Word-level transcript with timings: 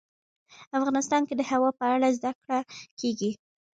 افغانستان 0.77 1.21
کې 1.27 1.33
د 1.37 1.41
هوا 1.51 1.69
په 1.79 1.85
اړه 1.93 2.07
زده 2.17 2.31
کړه 2.41 2.59
کېږي. 2.99 3.31